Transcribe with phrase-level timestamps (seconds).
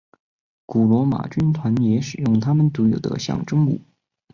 [0.65, 3.79] 古罗马军团也使用他们独有的象征物。